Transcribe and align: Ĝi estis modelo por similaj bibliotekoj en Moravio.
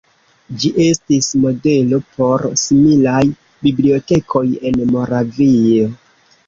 Ĝi 0.61 0.69
estis 0.85 1.27
modelo 1.43 1.99
por 2.15 2.47
similaj 2.63 3.23
bibliotekoj 3.69 4.47
en 4.73 4.85
Moravio. 4.97 5.97